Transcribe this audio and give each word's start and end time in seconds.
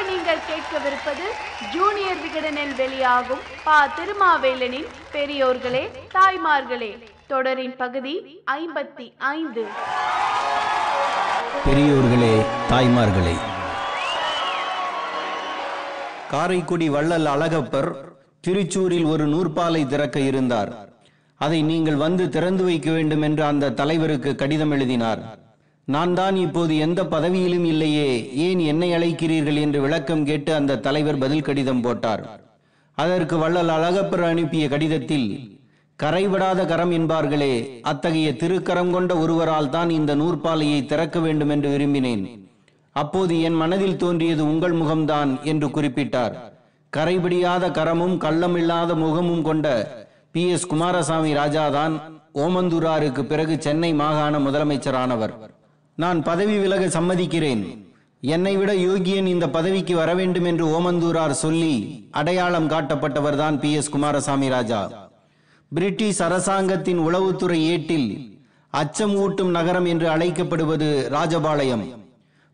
அடுத்து 0.00 0.12
நீங்கள் 0.12 0.44
கேட்கவிருப்பது 0.50 1.24
ஜூனியர் 1.72 2.20
விகடனில் 2.24 2.74
வெளியாகும் 2.76 3.42
பா. 3.64 3.78
திருமாவேலனின் 3.96 4.86
பெரியோர்களே 5.14 5.82
தாய்மார்களே 6.16 6.90
தொடரின் 7.28 7.74
பகுதி 7.76 8.14
ஐம்பத்தி 8.50 9.06
ஐந்து. 9.18 9.62
பெரியோர்களே 11.66 12.32
தாய்மார்களே. 12.70 13.36
காரைக்குடி 16.30 16.88
வள்ளல் 16.88 17.28
அழகப்பர் 17.34 17.90
திருச்சூரில் 18.46 19.08
ஒரு 19.12 19.26
நூற்பாலை 19.26 19.82
திறக்க 19.86 20.18
இருந்தார். 20.30 20.72
அதை 21.40 21.60
நீங்கள் 21.62 22.00
வந்து 22.06 22.28
திறந்து 22.28 22.64
வைக்க 22.64 22.90
வேண்டும் 22.90 23.22
என்று 23.22 23.44
அந்த 23.44 23.74
தலைவருக்கு 23.82 24.32
கடிதம் 24.34 24.70
எழுதினார். 24.70 25.22
நான் 25.92 26.14
தான் 26.14 26.36
இப்போது 26.36 26.72
எந்த 26.76 27.00
பதவியிலும் 27.04 27.64
இல்லையே 27.64 28.08
ஏன் 28.46 28.58
என்னை 28.58 28.88
அழைக்கிறீர்கள் 28.94 29.58
என்று 29.60 29.80
விளக்கம் 29.80 30.24
கேட்டு 30.24 30.54
அந்த 30.54 30.78
தலைவர் 30.86 31.18
பதில் 31.18 31.46
கடிதம் 31.48 31.80
போட்டார். 31.80 32.22
அதற்கு 32.98 33.36
வள்ளல் 33.36 33.68
அழகப்பர் 33.68 34.24
அனுப்பிய 34.24 34.68
கடிதத்தில் 34.68 35.28
கரைபடாத 35.98 36.60
கரம் 36.66 36.90
என்பார்களே 36.90 37.54
அத்தகைய 37.82 38.28
திருக்கரம் 38.32 38.90
கொண்ட 38.90 39.16
ஒருவரால் 39.16 39.70
தான் 39.70 39.90
இந்த 39.90 40.14
நூற்பாலையை 40.14 40.86
திறக்க 40.86 41.18
வேண்டும் 41.18 41.48
என்று 41.48 41.68
விரும்பினேன். 41.68 42.22
அப்போது 42.92 43.34
என் 43.40 43.54
மனதில் 43.54 43.96
தோன்றியது 43.96 44.42
உங்கள் 44.44 44.72
முகம்தான் 44.72 45.32
என்று 45.42 45.68
குறிப்பிட்டார். 45.68 46.34
கரைபிடியாத 46.92 47.64
கரமும் 47.78 48.16
கள்ளமில்லாத 48.18 48.94
முகமும் 48.94 49.42
கொண்ட 49.42 49.66
பி. 50.32 50.42
எஸ். 50.48 50.66
குமாரசாமி 50.66 51.32
ராஜாதான் 51.34 51.94
ஓமந்தூராருக்கு 52.34 53.22
பிறகு 53.22 53.54
சென்னை 53.60 53.92
மாகாண 53.94 54.34
முதலமைச்சரானவர். 54.38 55.34
நான் 55.96 56.22
பதவி 56.22 56.58
விலக 56.58 57.00
சம்மதிக்கிறேன். 57.00 57.78
என்னை 58.20 58.56
விட 58.56 58.74
யோகியன் 58.74 59.26
இந்த 59.26 59.48
பதவிக்கு 59.48 59.96
வர 59.96 60.14
வேண்டும் 60.14 60.44
என்று 60.44 60.66
ஓமந்தூரார் 60.66 61.30
சொல்லி 61.30 62.06
அடையாளம் 62.10 62.68
காட்டப்பட்டவர்தான் 62.68 63.58
P. 63.58 63.72
S. 63.72 63.88
Kumaraswami 63.88 64.48
Raja. 64.48 65.10
British 65.74 66.22
அரசாங்கத்தின் 66.22 66.98
உளவுத்துறை 66.98 67.62
ஏட்டில் 67.66 68.38
அச்சம் 68.70 69.14
ஊட்டும் 69.14 69.50
நகரம் 69.50 69.84
என்று 69.84 70.08
அழைக்கப்படுவது 70.08 71.10
ராஜபாளையம். 71.12 71.98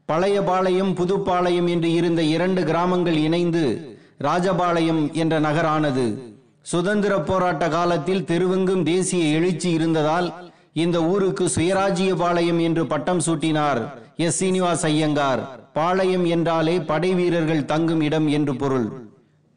பழைய 0.05 0.43
பாளையம் 0.43 0.95
புதுப்பாளையம் 0.95 1.69
என்று 1.69 1.93
இருந்த 1.93 2.23
இரண்டு 2.23 2.65
கிராமங்கள் 2.65 3.17
இணைந்து 3.17 3.99
ராஜபாளையம் 4.21 5.13
என்ற 5.13 5.41
நகரானது. 5.41 6.35
சுதந்திர 6.63 7.21
போராட்ட 7.21 7.69
காலத்தில் 7.69 8.25
தெருவெங்கும் 8.25 8.83
தேசிய 8.83 9.25
எழுச்சி 9.25 9.71
இருந்ததால் 9.71 10.46
இந்த 10.77 11.03
ஊருக்கு 11.03 11.45
சுயராஜ்ய 11.55 12.15
பாளையம் 12.15 12.59
என்று 12.59 12.87
பட்டம் 12.87 13.21
சூட்டினார். 13.27 13.81
எஸ். 14.17 14.45
சீனிவாஸ் 14.45 14.85
ஐயங்கார். 14.85 15.43
பாளையம் 15.73 16.25
என்றாலே 16.25 16.81
படை 16.81 17.15
வீரர்கள் 17.15 17.65
தங்கும் 17.65 18.01
இடம் 18.01 18.29
என்று 18.29 18.57
பொருள். 18.57 18.89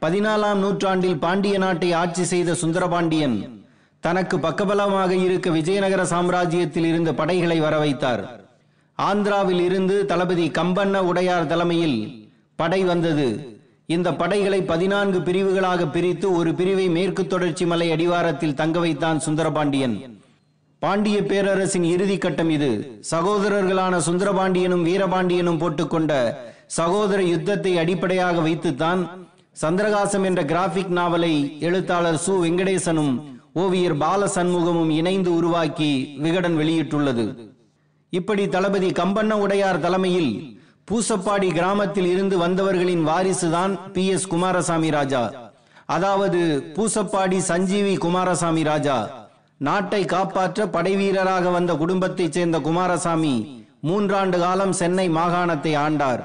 பதினாலாம் 0.01 0.55
நூற்றாண்டில் 0.55 1.17
பாண்டிய 1.17 1.57
நாட்டை 1.57 1.91
ஆட்சி 1.91 2.23
செய்த 2.23 2.53
சுந்தரபாண்டியன் 2.53 3.63
தனக்கு 3.99 4.37
பக்கபலமாக 4.37 5.11
இருக்க 5.11 5.49
விஜயநகர 5.49 6.03
சாம்ராஜ்யத்தில் 6.03 6.85
இருந்த 6.85 7.13
படைகளை 7.13 7.61
வரவைத்தார். 7.61 8.23
ஆந்திராவில் 8.97 9.59
இருந்து 9.59 10.05
தளபதி 10.05 10.49
கம்பண்ண 10.49 10.97
உடையார் 10.97 11.47
தலைமையில் 11.47 12.29
படை 12.55 12.83
வந்தது. 12.83 13.57
இந்த 13.85 14.13
படைகளை 14.13 14.61
பதினான்கு 14.61 15.21
பிரிவுகளாக 15.21 15.87
பிரித்து 15.87 16.31
ஒரு 16.31 16.53
பிரிவை 16.53 16.89
மேற்கு 16.89 17.27
தொடர்ச்சி 17.27 17.65
மலை 17.65 17.91
அடிவாரத்தில் 17.91 18.53
தங்க 18.53 18.79
வைத்தான் 18.79 19.19
சுந்தரபாண்டியன். 19.19 20.18
பாண்டிய 20.80 21.23
பேரரசின் 21.23 21.83
இறுதி 21.83 22.17
கட்டம் 22.17 22.49
இது. 22.49 23.02
சகோதரர்களான 23.11 23.97
சுந்தரபாண்டியனும் 23.97 24.86
வீரபாண்டியனும் 24.89 25.59
போட்டுக்கொண்ட 25.59 26.36
சகோதர 26.67 27.23
யுத்தத்தை 27.23 27.77
அடிப்படையாக 27.77 28.39
வைத்துத்தான் 28.39 29.27
சந்திரகாசம் 29.61 30.23
என்ற 30.23 30.45
கிராபிக் 30.45 30.92
நாவலை 30.92 31.59
எழுத்தாளர் 31.59 32.21
சு. 32.27 32.30
வெங்கடேசனும் 32.30 33.21
ஓவியர் 33.53 33.98
பால 33.98 34.26
சண்முகமும் 34.26 34.89
இணைந்து 34.89 35.36
உருவாக்கி 35.36 36.15
விகடன் 36.20 36.58
வெளியிட்டுள்ளது. 36.58 37.49
இப்படி 38.09 38.48
தளபதி 38.48 38.87
கம்பண்ண 38.87 39.32
உடையார் 39.32 39.80
தலைமையில் 39.80 40.59
பூசப்பாடி 40.92 41.53
கிராமத்தில் 41.53 42.05
இருந்து 42.05 42.37
வந்தவர்களின் 42.37 43.08
வாரிசுதான் 43.08 43.92
பி. 43.92 44.08
எஸ். 44.08 44.27
குமாரசாமி 44.27 44.89
ராஜா. 44.89 45.32
அதாவது 45.86 46.71
பூசப்பாடி 46.76 47.37
சஞ்சீவி 47.37 47.98
குமாரசாமி 47.98 48.64
ராஜா. 48.64 49.27
நாட்டை 49.59 50.05
காப்பாற்ற 50.05 50.65
படைவீரராக 50.65 51.52
வந்த 51.52 51.75
குடும்பத்தைச் 51.75 52.31
சேர்ந்த 52.31 52.59
குமாரசாமி 52.59 53.65
மூன்றாண்டு 53.83 54.39
காலம் 54.39 54.71
சென்னை 54.71 55.09
மாகாணத்தை 55.09 55.75
ஆண்டார். 55.77 56.21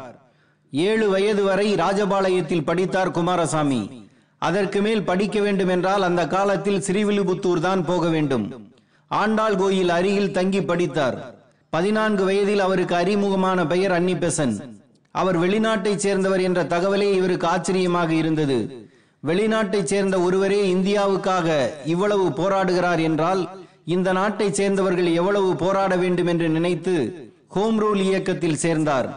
ஏழு 0.70 1.10
வயது 1.10 1.42
வரை 1.44 1.74
ராஜபாளையத்தில் 1.74 2.64
படித்தார் 2.64 3.10
குமாரசாமி. 3.10 4.08
அதற்கு 4.38 4.82
மேல் 4.82 5.04
படிக்க 5.04 5.40
வேண்டும் 5.40 5.68
என்றால் 5.68 6.02
அந்த 6.02 6.26
காலத்தில் 6.26 6.80
ஸ்ரீவில்லிபுத்தூர் 6.80 7.60
தான் 7.60 7.84
போக 7.84 8.08
வேண்டும். 8.08 8.70
ஆண்டாள் 9.06 9.56
கோயில் 9.56 9.88
அருகில் 9.88 10.30
தங்கி 10.30 10.62
படித்தார். 10.62 11.34
பதினான்கு 11.70 12.24
வயதில் 12.24 12.60
அவருக்கு 12.60 12.94
அறிமுகமான 12.94 13.66
பெயர் 13.66 14.02
அன்னிபெசன். 14.02 14.60
அவர் 15.10 15.40
வெளிநாட்டைச் 15.40 16.02
சேர்ந்தவர் 16.06 16.40
என்ற 16.40 16.64
தகவலே 16.64 17.12
இவருக்கு 17.12 17.46
ஆச்சரியமாக 17.46 18.12
இருந்தது. 18.12 18.83
வெளிநாட்டைச் 19.28 19.90
சேர்ந்த 19.92 20.16
ஒருவரே 20.20 20.60
இந்தியாவுக்காக 20.74 21.48
இவ்வளவு 21.84 22.24
போராடுகிறார் 22.38 23.02
என்றால் 23.02 23.42
இந்த 23.94 24.08
நாட்டைச் 24.12 24.58
சேர்ந்தவர்கள் 24.58 25.08
எவ்வளவு 25.12 25.50
போராட 25.56 25.96
வேண்டும் 25.96 26.26
என்று 26.26 26.48
நினைத்து 26.48 26.94
ஹோம் 27.54 27.78
ரூல் 27.82 28.02
இயக்கத்தில் 28.08 28.60
சேர்ந்தார். 28.64 29.08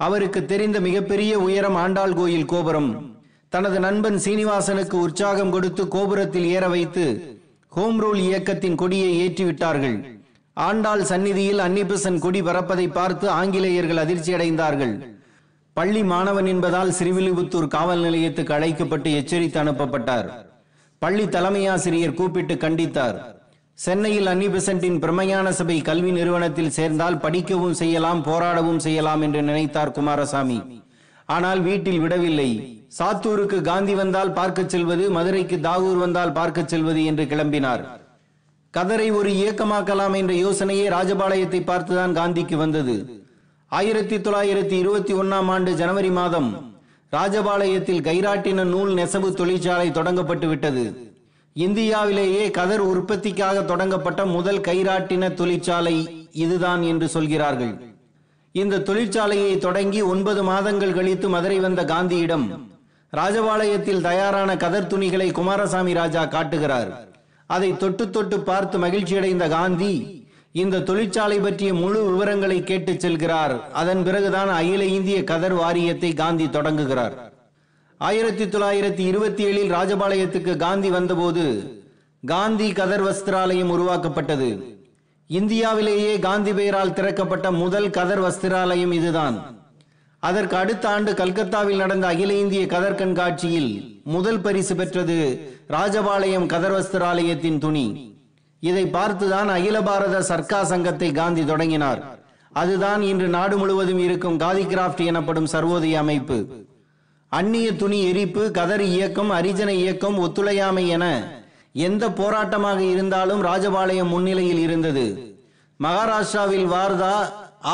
அவருக்கு 0.00 0.40
தெரிந்த 0.44 0.80
மிகப்பெரிய 0.80 1.32
உயரம் 1.38 1.74
ஆண்டாள் 1.74 2.14
கோயில் 2.14 2.50
கோபுரம். 2.52 2.90
தனது 3.48 3.78
நண்பன் 3.80 4.18
சீனிவாசனுக்கு 4.24 4.96
உற்சாகம் 5.06 5.50
கொடுத்து 5.50 5.88
கோபுரத்தில் 5.88 6.48
ஏற 6.56 6.64
வைத்து 6.68 7.04
ஹோம் 7.76 7.98
ரூல் 8.02 8.20
இயக்கத்தின் 8.28 8.74
கொடியை 8.74 9.10
ஏற்றிவிட்டார்கள். 9.22 9.96
ஆண்டாள் 10.56 11.04
சந்நிதியில் 11.04 11.58
அன்னிபெசன் 11.58 12.18
கொடி 12.18 12.40
பறப்பதை 12.42 12.86
பார்த்து 12.92 13.26
ஆங்கிலேயர்கள் 13.30 14.02
அதிர்ச்சி 14.04 14.32
அடைந்தார்கள் 14.34 14.94
பள்ளி 15.72 16.02
மாணவன் 16.02 16.46
என்பதால் 16.46 16.94
சிறுவில்லிபுத்தூர் 16.98 17.66
காவல் 17.66 18.00
நிலையத்துக்கு 18.00 18.54
அழைக்கப்பட்டு 18.54 19.10
எச்சரித்து 19.12 19.58
அனுப்பப்பட்டார். 19.62 20.28
பள்ளி 20.98 21.24
தலைமையாசிரியர் 21.24 22.14
கூப்பிட்டு 22.14 22.54
கண்டித்தார். 22.54 23.18
சென்னையில் 23.74 24.26
அன்னிபெசன்ட்டின் 24.26 24.98
பிரமையான 24.98 25.48
சபை 25.48 25.80
கல்வி 25.80 26.10
நிறுவனத்தில் 26.10 26.70
சேர்ந்தால் 26.70 27.18
படிக்கவும் 27.18 27.74
செய்யலாம் 27.74 28.24
போராடவும் 28.24 28.76
செய்யலாம் 28.76 29.20
என்று 29.20 29.42
நினைத்தார் 29.42 29.92
குமாரசாமி. 29.92 30.58
ஆனால் 31.26 31.60
வீட்டில் 31.60 32.00
விடவில்லை. 32.00 32.50
சாத்தூருக்கு 32.98 33.60
காந்தி 33.60 33.94
வந்தால் 33.94 34.32
பார்க்கச் 34.32 34.68
செல்வது 34.68 35.10
மதுரைக்கு 35.10 35.56
தாகூர் 35.56 35.98
வந்தால் 35.98 36.32
பார்க்கச் 36.32 36.68
செல்வது 36.68 37.04
என்று 37.04 37.24
கிளம்பினார். 37.24 37.84
கதரை 38.74 39.12
ஒரு 39.12 39.30
இயக்கமாக்கலாம் 39.30 40.16
என்ற 40.16 40.34
யோசனையே 40.34 40.86
ராஜபாளையத்தை 40.96 41.60
பார்த்துதான் 41.70 42.16
காந்திக்கு 42.20 42.56
வந்தது. 42.56 42.96
ஆயிரத்தி 43.78 44.16
தொள்ளாயிரத்தி 44.16 44.72
இருபத்தி 44.72 45.12
ஒன்னாம் 45.14 45.48
ஆண்டு 45.54 45.74
ஜனவரி 45.74 46.10
மாதம் 46.10 46.76
ராஜபாளையத்தில் 47.12 48.02
கைராட்டின 48.08 48.64
நூல் 48.64 48.92
நெசவு 48.92 49.34
தொழிற்சாலை 49.34 49.90
தொடங்கப்பட்டு 49.90 50.48
விட்டது. 50.48 51.12
இந்தியாவிலேயே 51.52 52.50
கதர் 52.50 52.80
உற்பத்திக்காக 52.80 53.62
தொடங்கப்பட்ட 53.62 54.26
முதல் 54.26 54.60
கைராட்டின 54.60 55.34
தொழிற்சாலை 55.34 56.28
இதுதான் 56.32 56.82
என்று 56.82 57.08
சொல்கிறார்கள். 57.08 57.74
இந்த 58.52 58.78
தொழிற்சாலையை 58.78 59.58
தொடங்கி 59.58 60.02
ஒன்பது 60.02 60.42
மாதங்கள் 60.42 60.92
கழித்து 60.92 61.28
மதுரை 61.28 61.58
வந்த 61.60 61.84
காந்தியிடம் 61.84 62.46
ராஜபாளையத்தில் 63.12 64.00
தயாரான 64.00 64.56
கதர் 64.56 64.86
துணிகளை 64.86 65.30
குமாரசாமி 65.30 65.92
ராஜா 65.92 66.24
காட்டுகிறார். 66.24 66.90
அதை 67.46 67.76
தொட்டு 67.76 68.10
தொட்டு 68.10 68.40
பார்த்து 68.40 68.78
மகிழ்ச்சியடைந்த 68.78 69.48
காந்தி 69.48 70.19
இந்த 70.52 70.80
தொழிற்சாலை 70.80 71.38
பற்றிய 71.38 71.74
முழு 71.74 72.10
விவரங்களை 72.10 72.64
கேட்டு 72.64 72.92
செல்கிறார். 72.92 73.70
அதன் 73.72 74.04
பிறகுதான் 74.04 74.48
அகில 74.48 74.84
இந்திய 74.84 75.24
கதர் 75.24 75.52
வாரியத்தை 75.52 76.14
காந்தி 76.14 76.50
தொடங்குகிறார். 76.50 77.32
ஆயிரத்தி 77.98 78.44
தொள்ளாயிரத்தி 78.44 78.98
இருபத்தி 78.98 79.44
ஏழில் 79.44 79.72
ராஜபாளையத்துக்கு 79.72 80.56
காந்தி 80.56 80.90
வந்தபோது 80.90 81.44
காந்தி 82.26 82.72
கதர் 82.72 83.04
வஸ்திராலயம் 83.04 83.68
உருவாக்கப்பட்டது. 83.68 84.78
இந்தியாவிலேயே 85.26 86.18
காந்தி 86.18 86.52
பெயரால் 86.52 86.92
திறக்கப்பட்ட 86.92 87.50
முதல் 87.50 87.90
கதர் 87.90 88.22
வஸ்திராலயம் 88.22 88.92
இதுதான். 88.92 89.58
அதற்கு 90.18 90.56
அடுத்த 90.56 90.88
ஆண்டு 90.88 91.12
கல்கத்தாவில் 91.14 91.76
நடந்த 91.76 92.06
அகில 92.06 92.34
இந்திய 92.34 92.66
கதர் 92.66 92.94
கண்காட்சியில் 92.94 94.02
முதல் 94.04 94.40
பரிசு 94.40 94.76
பெற்றது 94.76 95.18
ராஜபாளையம் 95.68 96.46
கதர் 96.46 96.72
வஸ்திராலயத்தின் 96.72 97.58
துணி. 97.58 98.18
இதை 98.62 98.84
பார்த்துதான் 98.86 99.50
அகில 99.56 99.76
பாரத 99.82 100.16
சர்க்கா 100.30 100.62
சங்கத்தை 100.62 101.12
காந்தி 101.12 101.44
தொடங்கினார். 101.44 102.00
அதுதான் 102.52 103.02
இன்று 103.02 103.28
நாடு 103.28 103.58
முழுவதும் 103.58 103.98
இருக்கும் 103.98 104.38
காதி 104.40 104.64
கிராப்ட் 104.72 105.02
எனப்படும் 105.04 105.50
சர்வோதய 105.52 105.92
அமைப்பு. 105.92 106.38
அந்நிய 107.28 107.68
துணி 107.76 107.98
எரிப்பு 108.10 108.50
கதர் 108.50 108.84
இயக்கம் 108.94 109.30
அரிஜன 109.30 109.68
இயக்கம் 109.68 110.16
ஒத்துழையாமை 110.18 110.88
என 110.88 111.04
எந்த 111.72 112.04
போராட்டமாக 112.08 112.78
இருந்தாலும் 112.78 113.42
ராஜபாளையம் 113.44 114.12
முன்னிலையில் 114.14 114.58
இருந்தது. 114.58 115.06
மகாராஷ்டிராவில் 115.80 116.68
வார்தா 116.74 117.14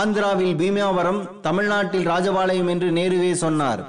ஆந்திராவில் 0.01 0.55
பீமாவரம் 0.61 1.21
தமிழ்நாட்டில் 1.41 2.07
ராஜபாளையம் 2.07 2.69
என்று 2.69 2.91
நேருவே 2.91 3.33
சொன்னார். 3.45 3.83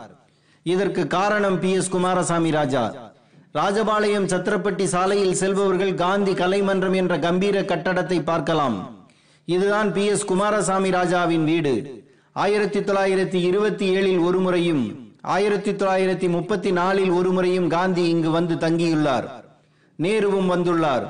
இதற்கு 0.65 1.07
காரணம் 1.07 1.59
பி 1.59 1.71
எஸ் 1.71 1.89
குமாரசாமி 1.89 2.49
ராஜா. 2.51 2.83
ராஜபாளையம் 3.53 4.27
சத்திரப்பட்டி 4.31 4.83
சாலையில் 4.83 5.35
செல்பவர்கள் 5.35 5.93
காந்தி 5.93 6.33
கலைமன்றம் 6.33 6.93
என்ற 6.93 7.19
கம்பீர 7.19 7.61
கட்டடத்தை 7.61 8.23
பார்க்கலாம். 8.23 9.05
இதுதான் 9.45 9.93
பி 9.93 10.05
எஸ் 10.05 10.25
குமாரசாமி 10.25 10.89
ராஜாவின் 10.89 11.43
வீடு. 11.43 12.05
ஆயிரத்தி 12.33 12.79
தொள்ளாயிரத்தி 12.79 13.35
இருபத்தி 13.35 13.95
ஏழில் 13.95 14.23
ஒரு 14.23 14.39
முறையும் 14.39 15.13
ஆயிரத்தி 15.21 15.71
தொள்ளாயிரத்தி 15.71 16.29
முப்பத்தி 16.29 16.71
நாலில் 16.71 17.09
ஒரு 17.09 17.31
முறையும் 17.31 17.67
காந்தி 17.67 18.09
இங்கு 18.09 18.29
வந்து 18.29 18.55
தங்கியுள்ளார். 18.55 19.27
நேருவும் 19.99 20.51
வந்துள்ளார். 20.53 21.05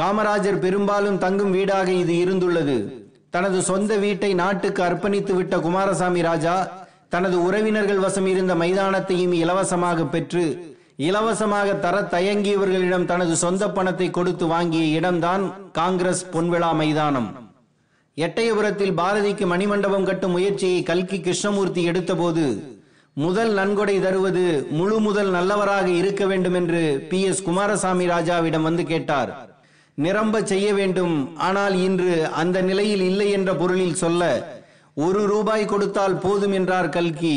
காமராஜர் 0.00 0.58
பெரும்பாலும் 0.58 1.18
தங்கும் 1.18 1.50
வீடாக 1.50 1.90
இது 1.92 2.14
இருந்துள்ளது. 2.24 3.04
தனது 3.30 3.62
சொந்த 3.62 3.96
வீட்டை 3.96 4.34
நாட்டுக்கு 4.34 4.82
அர்ப்பணித்து 4.82 5.34
விட்ட 5.34 5.58
குமாரசாமி 5.58 6.22
ராஜா 6.22 6.84
தனது 7.08 7.42
உறவினர்கள் 7.44 7.98
வசம் 7.98 8.26
இருந்த 8.26 8.54
மைதானத்தையும் 8.54 9.32
இலவசமாக 9.32 10.04
பெற்று 10.04 10.71
இலவசமாக 10.98 11.74
தர 11.74 12.00
தயங்கியவர்களிடம் 12.00 13.04
தனது 13.04 13.36
சொந்த 13.36 13.70
பணத்தை 13.70 14.10
கொடுத்து 14.10 14.46
வாங்கிய 14.46 14.84
இடம்தான் 14.98 15.70
காங்கிரஸ் 15.72 16.26
பொன்விழா 16.32 16.74
மைதானம். 16.74 17.50
எட்டயபுரத்தில் 18.16 18.96
பாரதிக்கு 18.96 19.46
மணிமண்டபம் 19.46 20.02
கட்டும் 20.02 20.30
முயற்சியை 20.30 20.82
கல்கி 20.82 21.20
கிருஷ்ணமூர்த்தி 21.20 21.90
எடுத்தபோது 21.90 22.44
முதல் 23.14 23.52
நன்கொடை 23.52 24.00
தருவது 24.00 24.66
முழு 24.70 25.00
முதல் 25.00 25.30
நல்லவராக 25.30 25.88
இருக்க 25.88 26.26
வேண்டும் 26.26 26.54
என்று 26.54 27.06
பி. 27.10 27.22
எஸ். 27.22 27.42
குமாரசாமி 27.42 28.06
ராஜாவிடம் 28.06 28.62
வந்து 28.62 28.84
கேட்டார். 28.84 29.50
நிரம்ப 29.94 30.42
செய்ய 30.42 30.74
வேண்டும் 30.74 31.34
ஆனால் 31.36 31.74
இன்று 31.74 32.28
அந்த 32.30 32.62
நிலையில் 32.62 33.00
இல்லை 33.00 33.30
என்ற 33.30 33.54
பொருளில் 33.54 33.94
சொல்ல 33.94 34.22
ஒரு 34.94 35.26
ரூபாய் 35.26 35.64
கொடுத்தால் 35.64 36.18
போதும் 36.18 36.52
என்றார் 36.52 36.88
கல்கி. 36.88 37.36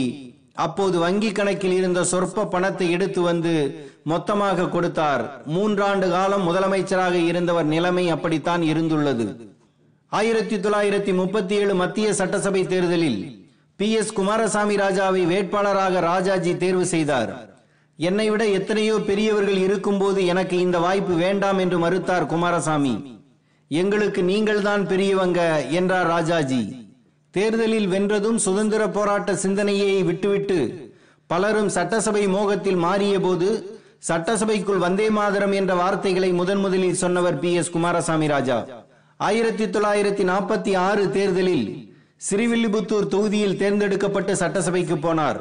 அப்போது 0.55 0.99
வங்கி 0.99 1.31
கணக்கில் 1.31 1.71
இருந்த 1.71 2.03
சொற்ப 2.03 2.45
பணத்தை 2.45 2.91
எடுத்து 2.91 3.21
வந்து 3.21 3.89
மொத்தமாக 4.03 4.67
கொடுத்தார். 4.67 5.41
மூன்றாண்டு 5.47 6.09
காலம் 6.09 6.47
முதலமைச்சராக 6.47 7.13
இருந்தவர் 7.13 7.65
நிலைமை 7.65 8.09
அப்படித்தான் 8.09 8.61
இருந்துள்ளது. 8.61 9.53
ஆயிரத்தி 10.07 10.55
தொள்ளாயிரத்தி 10.55 11.13
முப்பத்தி 11.13 11.55
ஏழு 11.55 11.75
மத்திய 11.75 12.13
சட்டசபை 12.13 12.67
தேர்தலில் 12.67 13.47
பி 13.75 13.91
எஸ் 13.91 14.13
குமாரசாமி 14.13 14.75
ராஜாவை 14.75 15.23
வேட்பாளராக 15.25 15.99
ராஜாஜி 15.99 16.57
தேர்வு 16.57 16.85
செய்தார். 16.85 17.59
என்னை 17.97 18.29
விட 18.29 18.47
எத்தனையோ 18.47 18.99
பெரியவர்கள் 18.99 19.57
இருக்கும்போது 19.57 20.25
எனக்கு 20.25 20.59
இந்த 20.59 20.79
வாய்ப்பு 20.79 21.13
வேண்டாம் 21.13 21.57
என்று 21.57 21.89
மறுத்தார் 21.89 22.25
குமாரசாமி. 22.25 23.23
எங்களுக்கு 23.67 24.23
நீங்கள்தான் 24.23 24.87
பெரியவங்க 24.87 25.65
என்றார் 25.65 26.07
ராஜாஜி. 26.07 26.84
தேர்தலில் 27.35 27.87
வென்றதும் 27.93 28.37
சுதந்திர 28.45 28.81
போராட்ட 28.89 29.35
சிந்தனையை 29.35 30.03
விட்டுவிட்டு 30.09 30.59
பலரும் 31.27 31.69
சட்டசபை 31.69 32.27
மோகத்தில் 32.27 32.79
மாறிய 32.83 33.15
போது 33.19 33.49
சட்டசபைக்குள் 34.09 34.83
வந்தே 34.83 35.07
மாதரம் 35.09 35.51
என்ற 35.51 35.73
வார்த்தைகளை 35.75 36.29
முதன் 36.39 36.61
முதலில் 36.65 37.01
சொன்னவர் 37.01 37.39
பி 37.39 37.51
எஸ் 37.53 37.71
குமாரசாமி 37.71 38.27
ராஜா. 38.27 38.57
ஆயிரத்தி 39.17 39.65
தொள்ளாயிரத்தி 39.65 40.23
நாற்பத்தி 40.31 40.71
ஆறு 40.77 41.03
தேர்தலில் 41.11 41.67
ஸ்ரீவில்லிபுத்தூர் 42.27 43.11
தொகுதியில் 43.15 43.57
தேர்ந்தெடுக்கப்பட்டு 43.57 44.35
சட்டசபைக்கு 44.41 44.97
போனார். 45.05 45.39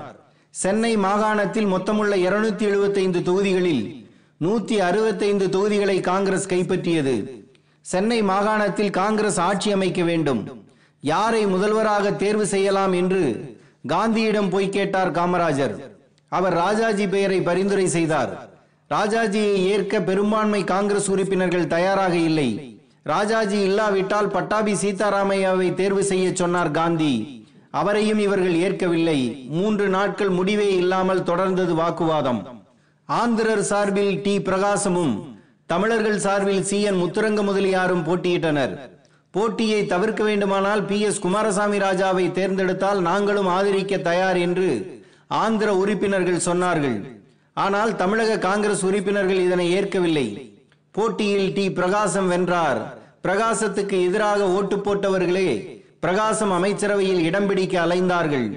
சென்னை 0.50 0.92
மாகாணத்தில் 0.96 1.70
மொத்தமுள்ள 1.74 2.14
இருநூத்தி 2.26 2.66
எழுபத்தைந்து 2.70 3.22
தொகுதிகளில் 3.22 3.84
நூத்தி 4.44 4.78
அறுபத்தைந்து 4.88 5.48
தொகுதிகளை 5.48 5.98
காங்கிரஸ் 6.10 6.50
கைப்பற்றியது. 6.54 7.16
சென்னை 7.80 8.20
மாகாணத்தில் 8.32 8.94
காங்கிரஸ் 9.00 9.40
ஆட்சி 9.48 9.72
அமைக்க 9.72 10.02
வேண்டும். 10.02 10.42
யாரை 11.04 11.46
முதல்வராக 11.46 12.12
தேர்வு 12.12 12.46
செய்யலாம் 12.46 12.92
என்று 12.92 13.22
காந்தியிடம் 13.88 14.50
போய் 14.50 14.68
கேட்டார் 14.68 15.10
காமராஜர். 15.12 15.74
அவர் 16.28 16.54
ராஜாஜி 16.54 17.08
பெயரை 17.08 17.42
பரிந்துரை 17.42 17.88
செய்தார். 17.88 18.32
ராஜாஜியை 18.90 19.58
ஏற்க 19.72 20.00
பெரும்பான்மை 20.00 20.64
காங்கிரஸ் 20.64 21.10
உறுப்பினர்கள் 21.10 21.66
தயாராக 21.66 22.14
இல்லை. 22.16 22.48
ராஜாஜி 23.02 23.60
இல்லாவிட்டால் 23.60 24.28
பட்டாபி 24.28 24.72
சீதாராமையாவை 24.72 25.74
தேர்வு 25.74 26.04
செய்ய 26.04 26.30
சொன்னார் 26.34 26.70
காந்தி. 26.70 27.12
அவரையும் 27.70 28.18
இவர்கள் 28.18 28.54
ஏற்கவில்லை. 28.54 29.46
மூன்று 29.48 29.88
நாட்கள் 29.88 30.28
முடிவே 30.28 30.76
இல்லாமல் 30.76 31.22
தொடர்ந்தது 31.22 31.74
வாக்குவாதம். 31.74 32.62
ஆந்திரர் 33.04 33.62
சார்பில் 33.62 34.20
டி. 34.22 34.38
பிரகாசமும் 34.38 35.14
தமிழர்கள் 35.66 36.18
சார்பில் 36.18 36.62
சி. 36.62 36.80
என். 36.82 37.00
முத்துரங்க 37.02 37.42
முதலியாரும் 37.42 38.04
போட்டியிட்டனர். 38.04 38.74
போட்டியை 39.34 39.78
தவிர்க்க 39.92 40.22
வேண்டுமானால் 40.24 40.82
பி 40.88 40.98
எஸ் 41.06 41.20
குமாரசாமி 41.24 41.78
ராஜாவை 41.84 42.24
தேர்ந்தெடுத்தால் 42.32 43.00
நாங்களும் 43.08 43.48
ஆதரிக்க 43.54 43.94
தயார் 44.08 44.38
என்று 44.46 44.68
ஆந்திர 45.42 45.68
உறுப்பினர்கள் 45.82 46.44
சொன்னார்கள். 46.48 46.98
ஆனால் 47.64 47.92
தமிழக 48.02 48.38
காங்கிரஸ் 48.48 48.84
உறுப்பினர்கள் 48.88 49.40
இதனை 49.46 49.66
ஏற்கவில்லை. 49.78 50.26
போட்டியில் 50.94 51.48
டி. 51.56 51.64
பிரகாசம் 51.78 52.28
வென்றார். 52.32 52.80
பிரகாசத்துக்கு 53.26 53.96
எதிராக 54.08 54.46
ஓட்டு 54.56 54.76
போட்டவர்களே 54.76 55.50
பிரகாசம் 56.04 56.52
அமைச்சரவையில் 56.58 57.22
இடம் 57.28 57.48
பிடிக்க 57.48 57.74
அலைந்தார்கள். 57.84 58.48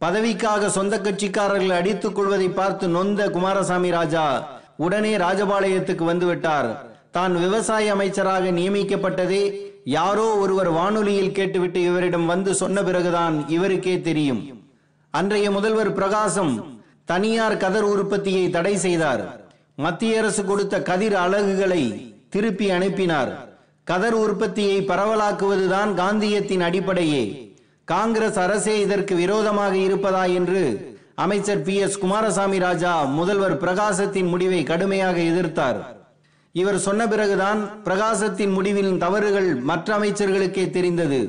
பதவிக்காக 0.00 0.68
சொந்த 0.78 0.94
கட்சிக்காரர்கள் 1.04 1.76
அடித்துக் 1.80 2.16
கொள்வதை 2.16 2.48
பார்த்து 2.60 2.88
நொந்த 2.96 3.28
குமாரசாமி 3.36 3.90
ராஜா 3.98 4.24
உடனே 4.86 5.12
ராஜபாளையத்துக்கு 5.24 6.04
வந்துவிட்டார். 6.12 6.68
தான் 7.16 7.34
விவசாய 7.44 7.92
அமைச்சராக 7.96 8.50
நியமிக்கப்பட்டதே 8.58 9.42
யாரோ 9.84 10.26
ஒருவர் 10.36 10.70
வானொலியில் 10.70 11.32
கேட்டுவிட்டு 11.32 11.82
இவரிடம் 11.82 12.26
வந்து 12.26 12.54
சொன்ன 12.54 12.82
பிறகுதான் 12.82 13.44
இவருக்கே 13.48 14.00
தெரியும். 14.00 14.42
அன்றைய 15.10 15.50
முதல்வர் 15.50 15.92
பிரகாசம் 15.92 16.80
தனியார் 17.04 17.56
கதர் 17.56 17.84
உற்பத்தியை 17.84 18.50
தடை 18.50 18.76
செய்தார். 18.76 19.46
மத்திய 19.76 20.18
அரசு 20.18 20.44
கொடுத்த 20.44 20.82
கதிர் 20.82 21.14
அலகுகளை 21.14 21.82
திருப்பி 22.28 22.70
அனுப்பினார். 22.70 23.32
கதர் 23.84 24.14
உற்பத்தியை 24.14 24.78
பரவலாக்குவதுதான் 24.80 25.90
காந்தியத்தின் 26.00 26.60
அடிப்படையே. 26.60 27.52
காங்கிரஸ் 27.84 28.38
அரசே 28.38 28.80
இதற்கு 28.80 29.14
விரோதமாக 29.14 29.74
இருப்பதா 29.76 30.34
என்று 30.34 30.62
அமைச்சர் 31.14 31.62
பி 31.62 31.76
எஸ் 31.76 31.98
குமாரசாமி 31.98 32.58
ராஜா 32.58 33.02
முதல்வர் 33.02 33.60
பிரகாசத்தின் 33.64 34.28
முடிவை 34.28 34.62
கடுமையாக 34.62 35.18
எதிர்த்தார். 35.18 35.80
இவர் 36.60 36.76
சொன்ன 36.78 37.08
பிறகுதான் 37.08 37.60
பிரகாசத்தின் 37.84 38.52
முடிவில் 38.52 38.98
தவறுகள் 38.98 39.54
மற்ற 39.54 39.96
அமைச்சர்களுக்கே 39.98 40.70
தெரிந்தது. 40.70 41.20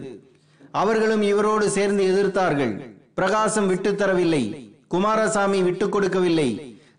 அவர்களும் 0.71 1.21
இவரோடு 1.21 1.69
சேர்ந்து 1.69 2.03
எதிர்த்தார்கள். 2.09 2.73
பிரகாசம் 3.13 3.69
விட்டுத்தரவில்லை 3.71 4.73
குமாரசாமி 4.87 5.61
விட்டுக் 5.61 5.91
கொடுக்கவில்லை. 5.91 6.49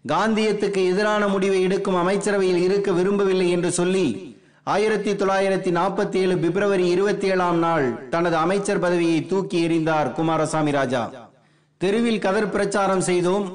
காந்தியத்துக்கு 0.08 0.80
எதிரான 0.92 1.28
முடிவை 1.28 1.62
எடுக்கும் 1.62 1.94
அமைச்சரவையில் 1.94 2.62
இருக்க 2.62 2.92
விரும்பவில்லை 2.92 3.50
என்று 3.50 3.70
சொல்லி 3.70 4.36
ஆயிரத்தி 4.64 5.12
தொள்ளாயிரத்தி 5.12 5.70
நாற்பத்தி 5.78 6.14
ஏழு 6.14 6.38
பிப்ரவரி 6.38 6.88
இருபத்தி 6.88 7.26
ஏழாம் 7.26 7.58
நாள் 7.58 8.08
தனது 8.08 8.36
அமைச்சர் 8.36 8.78
பதவியை 8.78 9.26
தூக்கி 9.26 9.68
எறிந்தார் 9.68 10.12
குமாரசாமி 10.12 10.70
ராஜா. 10.70 11.30
தெருவில் 11.76 12.18
கதர் 12.18 12.50
பிரச்சாரம் 12.50 13.00
செய்தோம். 13.00 13.46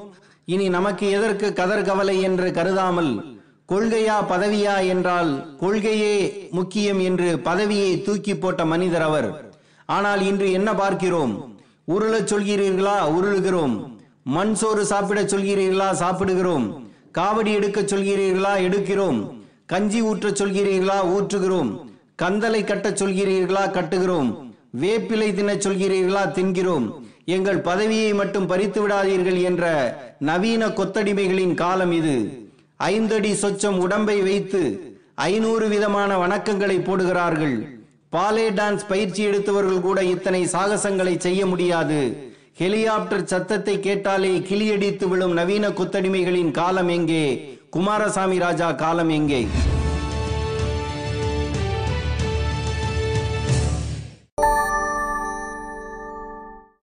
இனி 0.46 0.70
நமக்கு 0.70 1.10
எதற்கு 1.10 1.54
கதர் 1.54 1.86
கவலை 1.86 2.22
என்று 2.22 2.52
கருதாமல் 2.52 3.40
கொள்கையா 3.72 4.14
பதவியா 4.30 4.88
என்றால் 4.88 5.56
கொள்கையே 5.58 6.48
முக்கியம் 6.52 7.00
என்று 7.00 7.40
பதவியை 7.40 8.02
தூக்கி 8.02 8.38
போட்ட 8.38 8.66
மனிதர் 8.66 9.02
அவர். 9.02 9.56
ஆனால் 9.86 10.26
இன்று 10.26 10.52
என்ன 10.52 10.76
பார்க்கிறோம்? 10.76 11.60
உருளச் 11.88 12.34
சொல்கிறீர்களா? 12.34 12.96
உருளுகிறோம். 13.02 14.00
மண் 14.24 14.54
சோறு 14.54 14.86
சாப்பிடச் 14.86 15.36
சொல்கிறீர்களா? 15.36 15.92
சாப்பிடுகிறோம். 15.92 16.88
காவடி 17.18 17.54
எடுக்கச் 17.54 17.94
சொல்கிறீர்களா? 17.94 18.54
எடுக்கிறோம். 18.58 19.40
கஞ்சி 19.66 20.02
ஊற்றச் 20.02 20.42
சொல்கிறீர்களா? 20.42 20.98
ஊற்றுகிறோம். 21.04 21.80
கந்தலை 22.22 22.64
கட்டச் 22.64 23.04
சொல்கிறீர்களா? 23.04 23.70
கட்டுகிறோம். 23.70 24.52
வேப்பிலை 24.82 25.34
தின்னச் 25.34 25.68
சொல்கிறீர்களா? 25.68 26.32
தின்கிறோம். 26.32 26.92
எங்கள் 27.26 27.60
பதவியை 27.60 28.14
மட்டும் 28.14 28.48
பறித்து 28.48 28.88
விடாதீர்கள் 28.88 29.42
என்ற 29.42 29.96
நவீன 30.20 30.68
கொத்தடிமைகளின் 30.68 31.54
காலம் 31.54 31.92
இது. 31.92 32.41
ஐந்தடி 32.90 33.32
சொச்சம் 33.42 33.78
உடம்பை 33.78 34.22
வைத்து 34.22 34.62
ஐநூறு 35.16 35.68
விதமான 35.68 36.12
வணக்கங்களை 36.18 36.78
போடுகிறார்கள். 36.88 37.56
பாலே 38.14 38.46
டான்ஸ் 38.50 38.88
பயிற்சி 38.88 39.22
எடுத்தவர்கள் 39.24 39.82
கூட 39.82 40.04
இத்தனை 40.04 40.42
சாகசங்களை 40.46 41.18
செய்ய 41.18 41.46
முடியாது. 41.46 42.00
ஹெலிகாப்டர் 42.62 43.24
சத்தத்தை 43.24 43.80
கேட்டாலே 43.80 44.34
கிளியடித்து 44.50 45.08
விழும் 45.08 45.34
நவீன 45.34 45.68
கொத்தடிமைகளின் 45.70 46.52
காலம் 46.52 46.88
எங்கே? 46.88 47.26
குமாரசாமி 47.70 48.38
ராஜா 48.38 48.72
காலம் 48.72 49.10
எங்கே? 49.10 49.48